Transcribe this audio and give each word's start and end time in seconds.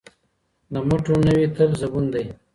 د 0.73 0.75
مټو 0.87 1.15
نه 1.25 1.31
وي 1.37 1.47
تل 1.55 1.69
زبون 1.81 2.05
دی 2.13 2.25